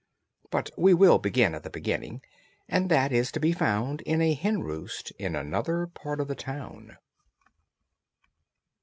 [0.49, 2.23] But we will begin at the beginning,
[2.67, 6.33] and that is to be found in a hen roost in another part of the
[6.33, 6.97] town.